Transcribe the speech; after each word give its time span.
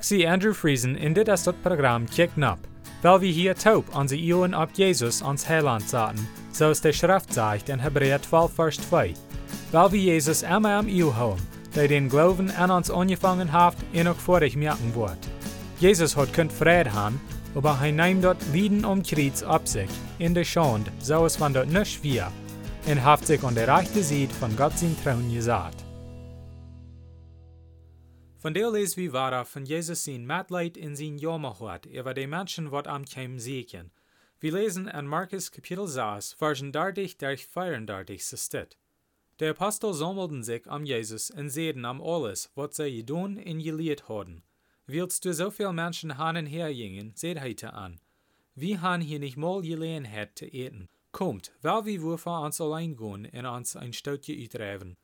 Zie 0.00 0.26
Andrew 0.26 0.52
Friesen 0.52 0.96
in 0.96 1.12
dit 1.14 1.28
is 1.28 1.44
dat 1.44 1.62
programma 1.62 2.06
Kick 2.10 2.36
Nap, 2.36 2.58
weil 3.02 3.20
wir 3.20 3.32
hier 3.32 3.54
taub 3.54 3.84
an 3.94 4.08
sie 4.08 4.18
Ioen 4.18 4.52
ab 4.52 4.70
Jesus 4.74 5.22
ans 5.22 5.48
Heiland 5.48 5.88
zaten, 5.88 6.28
so 6.52 6.70
es 6.70 6.80
der 6.80 6.92
Schrift 6.92 7.32
sagt 7.32 7.68
in 7.68 7.78
Hebräer 7.78 8.20
12, 8.20 8.52
Vers 8.52 8.76
2. 8.88 9.14
Weil 9.70 9.92
wir 9.92 10.00
Jesus 10.00 10.42
immer 10.42 10.78
am 10.78 10.88
Io 10.88 11.14
haben, 11.14 11.40
der 11.76 11.86
den 11.86 12.08
Glauben 12.08 12.50
an 12.50 12.72
uns 12.72 12.90
angefangen 12.90 13.52
hat, 13.52 13.76
und 13.94 14.08
auch 14.08 14.16
vor 14.16 14.42
ich 14.42 14.56
merken 14.56 14.92
wird. 14.96 15.18
Jesus 15.78 16.16
hat 16.16 16.32
könnt 16.32 16.52
Frieden 16.52 16.92
haben, 16.92 17.20
aber 17.54 17.78
er 17.80 17.92
nimmt 17.92 18.24
dort 18.24 18.44
Lieden 18.52 18.84
um 18.84 19.04
Kreuz 19.04 19.44
ab 19.44 19.68
sich, 19.68 19.90
in 20.18 20.34
der 20.34 20.44
Schande, 20.44 20.90
so 20.98 21.24
es 21.26 21.36
von 21.36 21.54
dort 21.54 21.68
nicht 21.68 22.02
wir, 22.02 22.32
und 22.86 23.04
hat 23.04 23.24
sich 23.24 23.42
an 23.44 23.54
der 23.54 23.68
rechten 23.68 24.02
Seite 24.02 24.34
von 24.34 24.56
Gott 24.56 24.76
sein 24.76 24.96
Thron 25.04 25.32
gesagt. 25.32 25.85
Von 28.46 28.54
der 28.54 28.70
lesen 28.70 28.98
wir 28.98 29.12
weiter 29.12 29.44
von 29.44 29.66
Jesus 29.66 30.04
sein 30.04 30.24
Mitleid 30.24 30.76
in 30.76 30.94
sein 30.94 31.18
Jammerhort 31.18 31.84
über 31.86 32.14
die 32.14 32.28
Menschen, 32.28 32.70
wat 32.70 32.86
am 32.86 33.04
Keim 33.04 33.40
siegen. 33.40 33.90
Wir 34.38 34.52
lesen 34.52 34.86
in 34.86 35.08
Markus 35.08 35.50
Kapitel 35.50 35.88
6, 35.88 36.34
Versen 36.34 36.70
30 36.70 37.18
durch 37.18 37.44
34 37.44 38.22
steht. 38.22 38.78
Der 39.40 39.50
Apostel 39.50 39.92
sammelten 39.94 40.44
sich 40.44 40.64
am 40.70 40.84
Jesus 40.84 41.28
und 41.32 41.50
sehen 41.50 41.84
am 41.84 42.00
alles, 42.00 42.52
was 42.54 42.76
sie 42.76 42.98
gedun 42.98 43.36
und 43.36 43.64
gelehrt 43.64 44.08
haben. 44.08 44.44
Willst 44.86 45.24
du 45.24 45.34
so 45.34 45.50
viel 45.50 45.72
Menschen 45.72 46.16
han 46.16 46.36
und 46.36 46.46
her 46.46 46.72
gingen, 46.72 47.14
seht 47.16 47.40
heute 47.40 47.72
an. 47.72 47.98
Wir 48.54 48.80
han 48.80 49.00
hier 49.00 49.18
nicht 49.18 49.36
mal 49.36 49.60
Gelegenheit 49.60 50.38
zu 50.38 50.46
eten. 50.46 50.88
Kommt, 51.10 51.50
weil 51.62 51.84
wir 51.84 52.16
vor 52.16 52.42
uns 52.42 52.60
allein 52.60 52.96
gehen 52.96 53.26
und 53.26 53.46
uns 53.46 53.74
ein 53.74 53.92
Stückchen 53.92 54.40
utreiben. 54.40 54.96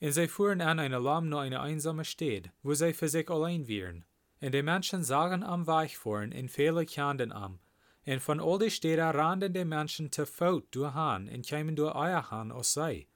Sie 0.00 0.28
fuhren 0.28 0.60
an 0.60 0.78
eine 0.78 0.98
Lamm 0.98 1.28
nach 1.28 1.40
eine 1.40 1.60
einsame 1.60 2.04
Stadt, 2.04 2.50
wo 2.62 2.74
sie 2.74 2.92
für 2.92 3.08
sich 3.08 3.30
allein 3.30 3.66
wären. 3.68 4.04
Und 4.40 4.52
die 4.52 4.62
Menschen 4.62 5.02
sagen 5.02 5.42
am 5.42 5.66
Weich 5.66 5.96
fuhren 5.96 6.32
in 6.32 6.48
viele 6.48 6.84
Kanden 6.84 7.32
am. 7.32 7.60
Und 8.06 8.20
von 8.20 8.40
all 8.40 8.58
die 8.58 8.70
Städten 8.70 9.16
rannten 9.16 9.54
die 9.54 9.64
Menschen 9.64 10.12
zu 10.12 10.26
Fuß 10.26 10.64
durch 10.70 10.92
Han 10.92 11.28
und 11.28 11.46
kämen 11.46 11.76
durch 11.76 11.94
euer 11.94 12.30
Han 12.30 12.52
aus 12.52 12.74
sei. 12.74 13.06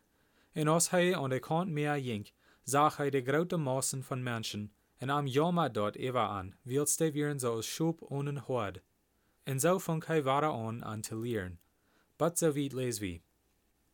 Und 0.55 0.69
als 0.69 0.91
hij 0.93 1.15
an 1.15 1.31
der 1.31 1.41
Kant 1.41 1.71
mehr 1.71 2.01
ging, 2.01 2.27
sah 2.65 2.91
hij 2.91 3.11
die 3.11 3.23
grote 3.23 3.59
Massen 3.59 4.03
von 4.03 4.23
Menschen, 4.23 4.71
und 5.01 5.11
am 5.11 5.27
Jammer 5.27 5.69
dort 5.69 5.97
ewa 5.97 6.39
an, 6.39 6.57
wilst 6.65 7.01
die 7.01 7.15
wären 7.15 7.39
so 7.39 7.55
als 7.55 7.67
Schub 7.67 8.03
ohne 8.03 8.49
Hord. 8.49 8.83
Und 9.47 9.61
so 9.61 9.79
fang 9.79 10.03
hij 10.03 10.25
weiter 10.25 10.53
an, 10.53 10.83
an 10.83 11.03
zu 11.03 11.23
lehren. 11.23 11.59
But 12.19 12.37
so 12.37 12.57
weit 12.57 12.73
les 12.73 13.01
wie. 13.01 13.23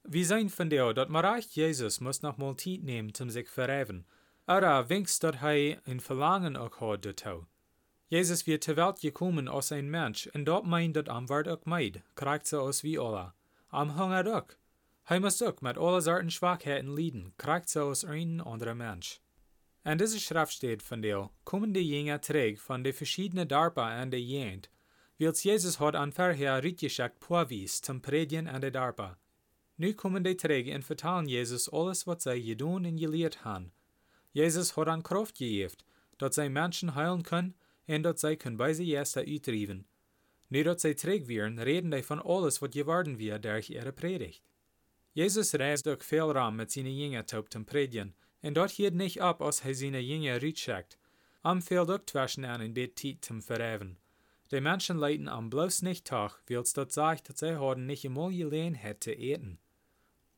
Wir 0.06 0.26
zijn 0.26 0.50
van 0.50 0.68
der, 0.68 0.92
dat 0.92 1.08
Marach 1.08 1.44
Jesus 1.54 1.98
muss 2.00 2.20
noch 2.20 2.36
mal 2.36 2.56
Zeit 2.56 2.82
nehmen, 2.82 3.14
zum 3.14 3.30
sich 3.30 3.48
verheven. 3.48 4.04
Aber 4.46 4.88
winkst, 4.90 5.22
dat 5.22 5.40
hij 5.40 5.80
ein 5.86 6.00
Verlangen 6.00 6.56
auch 6.56 6.78
hat 6.80 7.06
dazu. 7.06 7.46
Jesus 8.08 8.46
wird 8.46 8.64
zur 8.64 8.76
Welt 8.76 9.00
gekommen 9.00 9.48
als 9.48 9.72
ein 9.72 9.88
Mensch, 9.90 10.28
und 10.34 10.44
dort 10.44 10.66
meint 10.66 10.94
dat 10.94 11.08
am 11.08 11.30
Wort 11.30 11.48
auch 11.48 11.64
meid, 11.64 12.02
kriegt 12.16 12.46
so 12.46 12.60
aus 12.60 12.82
wie 12.82 12.98
alle. 12.98 13.32
Am 13.70 13.98
Hunger 13.98 14.26
auch. 14.36 14.54
Hij 15.04 15.20
muss 15.20 15.40
auch 15.42 15.62
mit 15.62 15.78
alle 15.78 16.02
Sorten 16.02 16.30
Schwachheiten 16.30 16.94
leiden, 16.94 17.32
kriegt 17.38 17.70
so 17.70 17.84
aus 17.84 18.04
ein 18.04 18.42
anderer 18.42 18.74
Mensch. 18.74 19.20
In 19.84 19.98
dieser 19.98 20.18
Schrift 20.18 20.52
steht 20.52 20.82
von 20.82 21.00
der, 21.00 21.30
kommen 21.44 21.72
die 21.72 21.80
Jünger 21.80 22.20
träg 22.20 22.60
von 22.60 22.84
den 22.84 22.92
verschiedenen 22.92 23.48
Darpa 23.48 23.88
an 23.88 24.10
der 24.10 24.20
Jent, 24.20 24.68
wils 25.16 25.42
Jesus 25.42 25.80
hat 25.80 25.96
an 25.96 26.12
vorher 26.12 26.62
Ritjeschak 26.62 27.20
Poavis 27.20 27.80
zum 27.80 28.02
Predigen 28.02 28.48
an 28.48 28.60
der 28.60 28.70
Darpa. 28.70 29.16
Nu 29.76 29.92
kommen 29.92 30.22
die 30.22 30.36
träg 30.36 30.72
und 30.72 30.84
vertalen 30.84 31.26
Jesus 31.26 31.68
alles, 31.68 32.06
was 32.06 32.22
sie 32.22 32.42
gedun 32.42 32.86
und 32.86 32.96
gelehrt 32.96 33.44
haben. 33.44 33.72
Jesus 34.32 34.76
hat 34.76 34.88
an 34.88 35.02
Kraft 35.02 35.36
gegeben, 35.36 35.74
dat 36.18 36.34
sie 36.34 36.48
Menschen 36.48 36.94
heilen 36.94 37.22
können 37.22 37.54
und 37.88 38.04
dat 38.04 38.18
sie 38.18 38.36
können 38.36 38.56
bei 38.56 38.72
sie 38.72 38.90
erst 38.90 39.16
uitdriven. 39.16 39.84
Nu 40.48 40.62
dat 40.62 40.80
sie 40.80 40.94
träg 40.94 41.26
werden, 41.26 41.58
reden 41.58 41.90
die 41.90 42.02
von 42.02 42.20
alles, 42.20 42.62
was 42.62 42.70
geworden 42.70 43.18
wird 43.18 43.44
durch 43.44 43.70
ihre 43.70 43.92
Predigt. 43.92 44.42
Jesus 45.12 45.54
reist 45.54 45.88
auch 45.88 46.02
viel 46.02 46.20
Raum 46.20 46.56
mit 46.56 46.70
seinen 46.70 46.96
Jüngern 46.96 47.26
taub 47.26 47.52
zum 47.52 47.66
Predigen, 47.66 48.14
und 48.42 48.56
dort 48.56 48.70
hielt 48.70 48.94
nicht 48.94 49.22
ab, 49.22 49.40
als 49.40 49.64
er 49.64 49.74
seine 49.74 50.00
Jünger 50.00 50.40
rutschickt. 50.40 50.98
Am 51.42 51.62
fehlt 51.62 51.90
auch 51.90 51.98
Twäschen 51.98 52.44
an 52.44 52.60
in 52.60 53.20
zum 53.20 53.42
Verheven. 53.42 53.96
Die 54.50 54.60
Menschen 54.60 54.98
leiden 54.98 55.28
am 55.28 55.50
bloß 55.50 55.82
nicht 55.82 56.06
Tag, 56.06 56.40
wils 56.46 56.74
dort 56.74 56.92
sagt, 56.92 57.28
dass 57.28 57.40
sie 57.40 57.58
haben 57.58 57.86
nicht 57.86 58.04
einmal 58.04 58.30
Gelegenheit 58.30 59.02
zu 59.02 59.12
eten. 59.12 59.58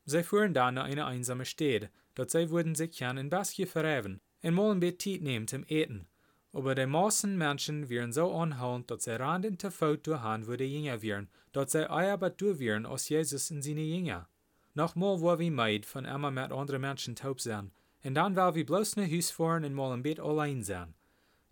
Sie 0.09 0.23
fuhren 0.23 0.53
dann 0.53 0.75
nach 0.75 0.85
einer 0.85 1.05
einsamen 1.05 1.45
Stadt, 1.45 1.89
dort 2.15 2.31
sie 2.31 2.49
würden 2.49 2.75
sich 2.75 2.97
gern 2.97 3.17
in 3.17 3.29
Baskje 3.29 3.67
verheven, 3.67 4.21
und 4.41 4.53
mal 4.53 4.71
ein 4.71 4.79
Bett 4.79 4.99
Tiet 4.99 5.21
nehmen 5.21 5.49
zum 5.49 5.65
Eten. 5.67 6.07
Aber 6.53 6.75
die 6.75 6.85
meisten 6.85 7.37
Menschen 7.37 7.89
wären 7.89 8.13
so 8.13 8.33
anhaltend, 8.33 8.89
dass 8.89 9.03
sie 9.03 9.19
randen 9.19 9.59
zu 9.59 9.69
Faut 9.69 10.07
durchhan, 10.07 10.47
wo 10.47 10.55
die 10.55 10.63
Jünger 10.63 11.01
wären, 11.01 11.27
dort 11.51 11.71
sie 11.71 11.91
eier 11.91 12.17
durch 12.17 12.57
wären 12.57 12.85
als 12.85 13.09
Jesus 13.09 13.51
und 13.51 13.61
seine 13.61 13.81
Jünger. 13.81 14.29
Nochmal 14.75 15.21
war 15.21 15.39
wie 15.39 15.51
meid 15.51 15.85
von 15.85 16.05
immer 16.05 16.31
mit 16.31 16.53
anderen 16.53 16.81
Menschen 16.81 17.17
taub 17.17 17.41
sein, 17.41 17.71
und 18.01 18.13
dann 18.13 18.37
war 18.37 18.55
wir 18.55 18.65
bloß 18.65 18.95
ne 18.95 19.11
Hus 19.11 19.29
fahren 19.29 19.65
und 19.65 19.73
mal 19.73 19.91
ein 19.91 20.03
Bett 20.03 20.21
allein 20.21 20.63
sein. 20.63 20.93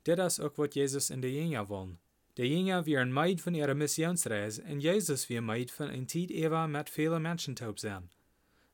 Das 0.06 0.40
ist 0.40 0.46
auch, 0.46 0.58
was 0.58 0.74
Jesus 0.76 1.10
in 1.10 1.22
die 1.22 1.28
Jünger 1.28 1.68
wollen. 1.68 2.00
Die 2.38 2.44
Jünger 2.44 2.86
wären 2.86 3.12
meid 3.12 3.42
von 3.42 3.54
ihrer 3.54 3.74
Missionsreise, 3.74 4.64
und 4.64 4.80
Jesus 4.80 5.28
wir 5.28 5.42
meid 5.42 5.72
von 5.72 5.90
ein 5.90 6.08
Zeit 6.08 6.32
Eva 6.32 6.68
mit 6.68 6.90
vielen 6.90 7.22
Menschen 7.22 7.58
taub 7.58 7.82
sein. 7.82 8.10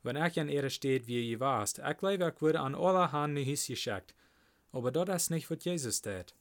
Wenn 0.03 0.15
ich 0.15 0.39
an 0.39 0.49
ihrer 0.49 0.69
steht, 0.69 1.07
wie 1.07 1.29
ihr 1.29 1.39
warst, 1.39 1.79
ich 1.79 1.97
glaube, 1.97 2.33
ich 2.35 2.41
würde 2.41 2.59
an 2.59 2.75
alle 2.75 3.11
Hand 3.11 3.37
Hus 3.37 3.67
geschickt, 3.67 4.15
aber 4.71 4.91
das 4.91 5.23
ist 5.23 5.29
nicht, 5.29 5.49
was 5.51 5.63
Jesus 5.63 6.01
tät. 6.01 6.35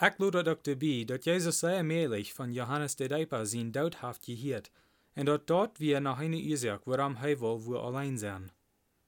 Ich 0.00 0.16
glaube 0.16 0.40
auch 0.40 0.62
dabei, 0.62 1.04
dass 1.04 1.24
Jesus 1.24 1.60
sehr 1.60 1.82
mählich 1.82 2.32
von 2.32 2.52
Johannes 2.52 2.94
der 2.94 3.08
Deiper 3.08 3.46
sein 3.46 3.72
Daudhaft 3.72 4.24
gehiert, 4.24 4.70
und 5.16 5.26
dort 5.26 5.50
dort 5.50 5.80
wir 5.80 5.98
nach 6.00 6.18
einer 6.18 6.36
Ursache, 6.36 6.82
warum 6.84 7.16
er 7.16 7.40
wohl 7.40 7.64
wo 7.64 7.78
allein 7.78 8.16
sein. 8.16 8.52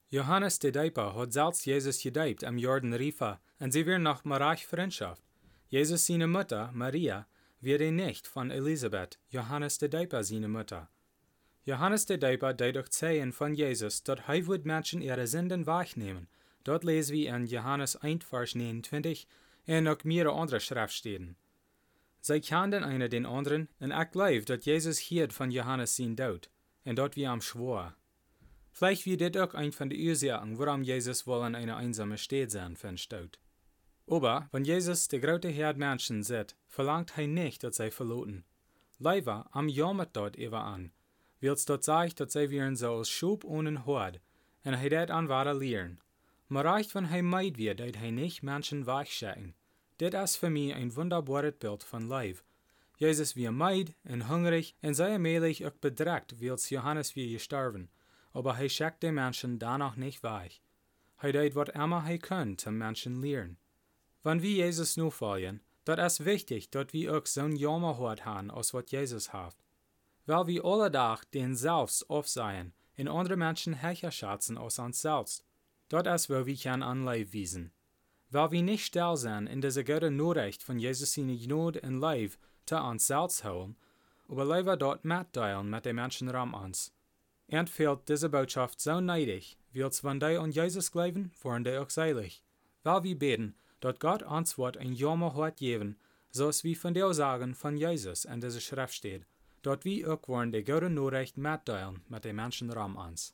Johannes 0.09 0.59
der 0.59 0.73
Deiper 0.73 1.15
hat 1.15 1.31
selbst 1.31 1.65
Jesus 1.65 2.03
gedeibt 2.03 2.43
am 2.43 2.57
Jordan 2.57 2.93
Rifa, 2.93 3.39
und 3.59 3.71
sie 3.71 3.85
werden 3.85 4.03
nach 4.03 4.25
Marach 4.25 4.59
Freundschaft. 4.59 5.23
Jesus 5.69 6.05
seine 6.05 6.27
Mutter, 6.27 6.69
Maria, 6.73 7.25
wird 7.61 7.93
nicht 7.93 8.27
von 8.27 8.51
Elisabeth, 8.51 9.17
Johannes 9.29 9.77
der 9.77 9.87
Deiper 9.87 10.25
seine 10.25 10.49
Mutter. 10.49 10.89
Johannes 11.63 12.07
der 12.07 12.17
Deiper 12.17 12.53
deut 12.53 12.77
auch 12.77 12.89
zählen 12.89 13.31
von 13.31 13.53
Jesus, 13.53 14.03
dort 14.03 14.27
wird 14.27 14.65
Menschen 14.65 15.01
ihre 15.01 15.27
Sünden 15.27 15.67
wahrnehmen. 15.67 16.27
Dort 16.63 16.83
lesen 16.83 17.13
wir 17.13 17.35
in 17.35 17.45
Johannes 17.45 17.95
1, 17.95 18.25
Vers 18.25 18.55
29 18.55 19.27
und 19.67 19.87
auch 19.87 20.03
mehrere 20.03 20.33
andere 20.33 20.59
Schriftstellen. 20.59 21.35
Sie 22.19 22.41
kannten 22.41 22.83
einer 22.83 23.09
den 23.09 23.25
anderen, 23.25 23.67
und 23.79 23.91
ich 23.91 24.11
glaube, 24.11 24.45
dass 24.45 24.65
Jesus 24.65 24.97
hielt 24.99 25.33
von 25.33 25.51
Johannes 25.51 25.95
sein 25.95 26.15
Tod, 26.15 26.49
und 26.83 26.97
dort 26.97 27.15
wie 27.15 27.27
am 27.27 27.41
Schwor. 27.41 27.95
Vielleicht 28.71 29.05
wird 29.05 29.21
das 29.35 29.49
auch 29.49 29.53
ein 29.53 29.71
von 29.71 29.89
den 29.89 29.99
Ursachen, 29.99 30.57
warum 30.57 30.83
Jesus 30.83 31.27
wohl 31.27 31.41
an 31.41 31.55
einer 31.55 31.77
einsamen 31.77 32.17
Stadt 32.17 32.51
sein 32.51 32.75
verstaut. 32.75 33.39
Aber, 34.07 34.49
wenn 34.51 34.65
Jesus 34.65 35.07
der 35.07 35.19
große 35.19 35.49
Herd 35.49 35.77
Menschen 35.77 36.23
sieht, 36.23 36.55
verlangt 36.67 37.13
er 37.17 37.27
nicht, 37.27 37.63
dass 37.63 37.77
sie 37.77 37.91
verloten. 37.91 38.45
Leider 38.99 39.47
am 39.51 39.67
jammert 39.67 40.15
dort 40.15 40.35
über 40.35 40.63
an, 40.63 40.91
wills 41.41 41.65
dort 41.65 41.83
sagt, 41.83 42.19
dass 42.19 42.33
sie 42.33 42.49
wären 42.49 42.75
so 42.75 42.95
als 42.95 43.09
Schub 43.09 43.43
ohne 43.43 43.85
Hort, 43.85 44.19
und 44.63 44.73
er 44.73 44.89
dat 44.89 45.11
an 45.11 45.27
wahre 45.27 45.53
lehren. 45.53 45.99
Maar 46.47 46.65
reicht, 46.65 46.93
wenn 46.95 47.05
er 47.05 47.23
meid 47.23 47.57
wird, 47.57 47.79
dat 47.79 47.95
er 47.95 48.11
nicht 48.11 48.43
Menschen 48.43 48.85
weichschicken. 48.85 49.53
Das 49.97 50.31
ist 50.31 50.37
für 50.37 50.49
mich 50.49 50.73
ein 50.73 50.95
wunderbares 50.95 51.53
Bild 51.59 51.83
von 51.83 52.07
Leib. 52.07 52.43
Jesus 52.97 53.35
wie 53.35 53.49
meid 53.49 53.93
und 54.03 54.29
hungrig 54.29 54.75
und 54.81 54.93
sehr 54.93 55.17
mählich 55.17 55.65
auch 55.65 55.71
bedreckt, 55.71 56.39
wils 56.39 56.69
Johannes 56.69 57.15
wie 57.15 57.31
gestorben. 57.31 57.89
Aber 58.33 58.57
er 58.57 58.69
schickt 58.69 59.01
den 59.01 59.15
Menschen 59.15 59.59
danach 59.59 59.95
nicht 59.95 60.23
weich. 60.23 60.61
Er 61.19 61.33
tut, 61.33 61.55
was 61.55 61.69
immer 61.69 62.03
er 62.07 62.17
kann, 62.17 62.57
zum 62.57 62.77
Menschen 62.77 63.21
lehren. 63.21 63.57
Wenn 64.23 64.41
wir 64.41 64.51
Jesus 64.51 64.97
nur 64.97 65.11
folgen, 65.11 65.61
das 65.85 66.19
ist 66.19 66.25
wichtig, 66.25 66.69
dass 66.69 66.93
wir 66.93 67.15
auch 67.15 67.25
so 67.25 67.41
ein 67.41 67.55
Jammerhort 67.55 68.25
haben, 68.25 68.51
als 68.51 68.73
was 68.73 68.91
Jesus 68.91 69.33
hat. 69.33 69.55
Weil 70.25 70.47
wir 70.47 70.65
alle 70.65 70.91
Tag 70.91 71.29
den 71.31 71.55
selbst 71.55 72.09
aufsehen 72.09 72.73
und 72.97 73.07
andere 73.07 73.37
Menschen 73.37 73.81
höher 73.81 74.11
schätzen 74.11 74.57
als 74.57 74.79
uns 74.79 75.01
selbst. 75.01 75.43
Das 75.89 76.23
ist, 76.23 76.29
wo 76.29 76.45
wir 76.45 76.55
kann 76.55 76.83
Anleib 76.83 77.33
wiesen. 77.33 77.71
Weil 78.29 78.51
wir 78.51 78.63
nicht 78.63 78.85
still 78.85 79.17
sind 79.17 79.47
in 79.47 79.61
dieser 79.61 79.83
gute 79.83 80.09
Nachricht 80.09 80.63
von 80.63 80.79
Jesus 80.79 81.13
seine 81.13 81.37
Gnade 81.37 81.81
und 81.81 81.99
Leib 81.99 82.31
zu 82.65 82.77
uns 82.77 83.07
selbst 83.07 83.43
holen, 83.43 83.75
aber 84.29 84.45
lieber 84.45 84.77
dort 84.77 85.03
mitteilen 85.03 85.69
mit 85.69 85.85
den 85.85 85.97
Menschen 85.97 86.29
rum 86.29 86.53
uns. 86.53 86.93
Und 87.47 87.69
fehlt 87.69 88.07
diese 88.07 88.29
Botschaft 88.29 88.79
so 88.79 89.01
neidig, 89.01 89.57
wils 89.73 90.03
wenn 90.05 90.21
die 90.21 90.37
an 90.37 90.51
Jesus 90.51 90.91
glauben, 90.93 91.33
waren 91.41 91.65
die 91.65 91.77
auch 91.77 91.89
seilig. 91.89 92.41
Weil 92.83 93.03
wir 93.03 93.19
beten, 93.19 93.55
dort 93.81 93.99
Gott 93.99 94.23
uns 94.23 94.57
Wort 94.57 94.77
ein 94.77 94.93
Jammer 94.93 95.35
hat 95.35 95.57
geben, 95.57 95.97
so 96.29 96.47
es 96.47 96.63
wie 96.63 96.75
von 96.75 96.93
der 96.93 97.13
Sagen 97.13 97.53
von 97.53 97.75
Jesus 97.75 98.23
in 98.23 98.39
dieser 98.39 98.61
Schrift 98.61 98.93
steht, 98.93 99.25
dort 99.61 99.85
wie 99.85 100.05
auch 100.05 100.27
wollen 100.27 100.51
die 100.51 100.63
gute 100.63 100.89
Nachricht 100.89 101.37
mitteilen 101.37 102.01
mit 102.09 102.25
den 102.25 102.35
Menschen 102.35 102.71
rum 102.71 102.95
uns. 102.95 103.33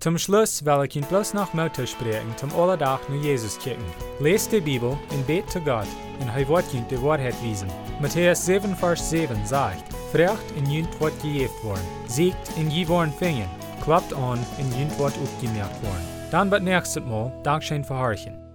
Zum 0.00 0.16
Schluss 0.16 0.64
will 0.64 0.84
ich 0.84 0.94
ihn 0.94 1.04
bloß 1.04 1.34
noch 1.34 1.54
Mutter 1.54 1.84
sprechen, 1.84 2.32
zum 2.36 2.54
Allerdach 2.54 3.00
nur 3.08 3.20
Jesus 3.20 3.58
kicken. 3.58 3.84
Lest 4.20 4.52
die 4.52 4.60
Bibel 4.60 4.96
und 5.10 5.26
bet 5.26 5.50
zu 5.50 5.60
Gott, 5.60 5.88
und 6.20 6.28
er 6.28 6.48
wird 6.48 6.72
ihn 6.72 6.86
die 6.88 7.02
Wahrheit 7.02 7.34
wiesen. 7.42 7.68
Matthäus 8.00 8.46
7, 8.46 8.76
Vers 8.76 9.10
7 9.10 9.44
sagt, 9.44 9.92
Frecht 10.12 10.50
in 10.56 10.70
jünt 10.70 11.00
wird 11.00 11.20
gejeft 11.20 11.64
worden, 11.64 11.86
siegt 12.06 12.56
in 12.56 12.70
je 12.70 12.86
worden 12.86 13.12
fingen, 13.12 13.50
klappt 13.82 14.12
an 14.14 14.38
in 14.58 14.78
jünt 14.78 14.96
wird 15.00 15.18
aufgemerkt 15.18 15.82
worden. 15.82 16.08
Dann 16.30 16.50
wird 16.50 16.62
nächstes 16.62 17.02
Mal 17.04 17.32
Dankeschön 17.42 17.82
verharchen. 17.82 18.47